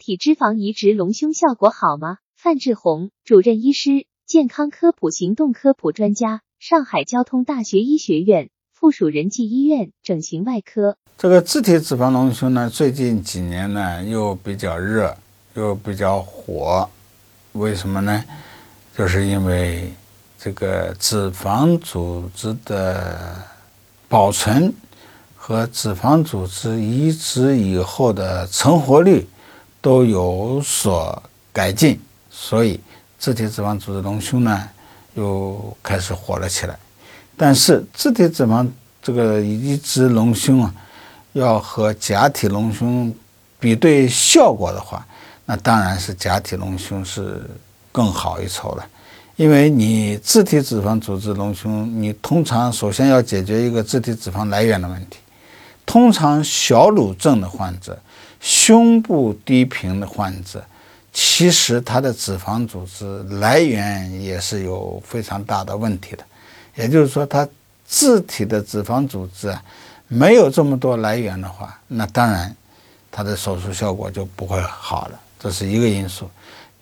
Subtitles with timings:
[0.00, 2.16] 体脂肪移植隆胸效果好吗？
[2.34, 10.96] 范志红，主任医师，健康科普行动科普专家，上海交通大学医学院附属仁济医院整形外科。
[11.18, 15.14] 这个自体脂肪隆胸呢，最近几年呢又比较热，
[15.52, 16.88] 又比较火，
[17.52, 18.24] 为什么呢？
[18.96, 19.92] 就是因为
[20.38, 23.36] 这个脂肪组织的
[24.08, 24.72] 保存
[25.36, 29.26] 和脂肪组织移植以后的成活率
[29.80, 31.22] 都有所
[31.52, 32.00] 改进。
[32.30, 32.80] 所以，
[33.18, 34.68] 自体脂肪组织隆胸呢，
[35.14, 36.78] 又开始火了起来。
[37.36, 38.66] 但是，自体脂肪
[39.02, 40.74] 这个移植隆胸啊，
[41.32, 43.12] 要和假体隆胸
[43.58, 45.06] 比对效果的话，
[45.44, 47.48] 那当然是假体隆胸是
[47.90, 48.86] 更好一筹了。
[49.36, 55.18] 因为你自体脂肪组织隆胸，你通常首先要解决一个自体脂肪来源的问题。
[55.90, 58.00] 通常小乳症的患者、
[58.38, 60.64] 胸部低频的患者。
[61.12, 66.22] 其实他的脂肪组织来源也是有非常大的问题的，
[66.76, 67.48] 也就是说，他
[67.84, 69.60] 自体的脂肪组织啊
[70.06, 72.54] 没有这么多来源的话，那当然
[73.10, 76.30] 他的手术效果就不会好了，这是一个因素。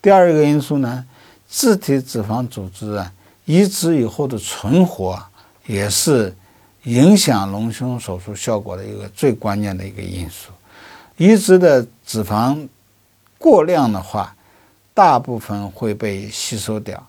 [0.02, 1.02] 第二个因素呢，
[1.48, 3.10] 自体脂肪组织啊
[3.46, 5.18] 移植以后的存活
[5.66, 6.36] 也是
[6.84, 10.50] 影响隆胸手术效果的一个最关键的一个因素。
[11.16, 12.68] 移植的脂肪。
[13.40, 14.34] 过量的话，
[14.92, 17.00] 大部分会被吸收掉，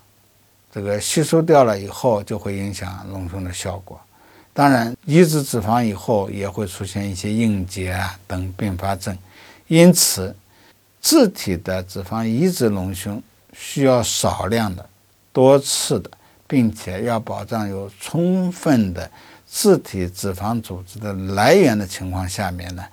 [0.71, 3.99] 这个吸收掉了以后，就会影响隆胸的效果。
[4.53, 9.17] 当然，移植脂肪以后也会出现一些硬结啊等并发症，
[9.65, 10.35] 因此，
[11.01, 13.19] 自体的脂肪移植隆胸
[13.53, 14.87] 需要少量的、
[15.33, 16.11] 多次的，
[16.49, 19.09] 并且要保障有充分的
[19.45, 22.83] 自体脂肪组织的来源的情况下面呢，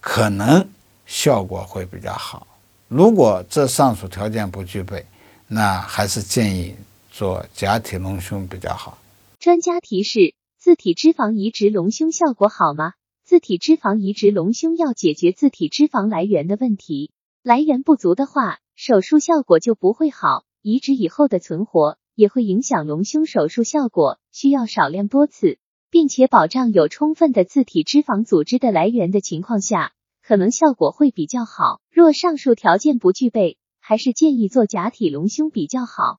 [0.00, 0.68] 可能
[1.04, 2.46] 效果会比较好。
[2.86, 5.04] 如果这上述条件不具备，
[5.48, 6.76] 那还是建议
[7.10, 8.98] 做假体隆胸比较好。
[9.40, 12.92] 专家提示：自体脂肪移植隆胸效果好吗？
[13.24, 17.10] 自体脂肪移植隆胸要解决自体脂肪来源的问题，
[17.42, 20.44] 来源不足的话，手术效果就不会好。
[20.62, 25.58] 移植以后的存活也会影响隆胸手术效果，需要少量多次，
[25.90, 29.92] 并且保障有充分的自体脂肪组织的来源的情况下。
[30.22, 31.80] 可能效果会比较好。
[31.88, 36.14] 若上述条件不具备，还是建议做假体隆胸比较好。